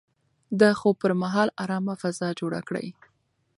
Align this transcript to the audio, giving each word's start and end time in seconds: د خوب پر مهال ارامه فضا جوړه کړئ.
د 0.59 0.61
خوب 0.79 0.95
پر 1.03 1.11
مهال 1.21 1.49
ارامه 1.63 1.93
فضا 2.01 2.29
جوړه 2.39 2.59
کړئ. 2.67 2.87